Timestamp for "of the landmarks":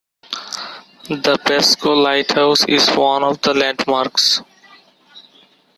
3.23-4.41